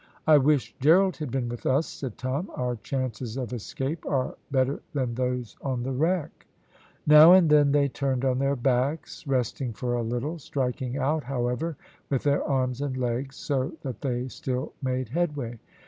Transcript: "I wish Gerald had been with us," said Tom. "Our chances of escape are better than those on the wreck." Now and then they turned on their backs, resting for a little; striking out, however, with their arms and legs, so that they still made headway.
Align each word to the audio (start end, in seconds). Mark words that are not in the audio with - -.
"I 0.25 0.39
wish 0.39 0.73
Gerald 0.79 1.17
had 1.17 1.29
been 1.29 1.47
with 1.47 1.67
us," 1.67 1.85
said 1.85 2.17
Tom. 2.17 2.49
"Our 2.55 2.75
chances 2.77 3.37
of 3.37 3.53
escape 3.53 4.03
are 4.07 4.33
better 4.49 4.81
than 4.93 5.13
those 5.13 5.55
on 5.61 5.83
the 5.83 5.91
wreck." 5.91 6.47
Now 7.05 7.33
and 7.33 7.51
then 7.51 7.71
they 7.71 7.87
turned 7.87 8.25
on 8.25 8.39
their 8.39 8.55
backs, 8.55 9.27
resting 9.27 9.73
for 9.73 9.93
a 9.93 10.01
little; 10.01 10.39
striking 10.39 10.97
out, 10.97 11.25
however, 11.25 11.77
with 12.09 12.23
their 12.23 12.43
arms 12.43 12.81
and 12.81 12.97
legs, 12.97 13.35
so 13.35 13.73
that 13.83 14.01
they 14.01 14.27
still 14.27 14.73
made 14.81 15.09
headway. 15.09 15.59